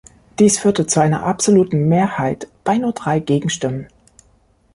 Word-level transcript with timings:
Dies 0.39 0.57
führte 0.57 0.87
zu 0.87 0.99
einer 0.99 1.21
absoluten 1.23 1.87
Mehrheit 1.87 2.47
bei 2.63 2.75
nur 2.79 2.91
drei 2.91 3.19
Gegenstimmen. 3.19 3.85